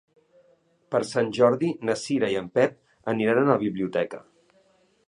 Per 0.95 1.01
Sant 1.09 1.29
Jordi 1.39 1.69
na 1.91 1.97
Cira 2.05 2.33
i 2.37 2.39
en 2.41 2.49
Pep 2.59 3.15
aniran 3.17 3.45
a 3.45 3.53
la 3.53 3.61
biblioteca. 3.67 4.27